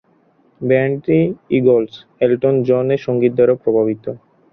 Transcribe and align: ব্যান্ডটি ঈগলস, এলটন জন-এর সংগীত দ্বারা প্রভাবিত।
ব্যান্ডটি 0.61 1.19
ঈগলস, 1.57 1.93
এলটন 2.21 2.55
জন-এর 2.67 3.01
সংগীত 3.05 3.31
দ্বারা 3.37 3.53
প্রভাবিত। 3.63 4.05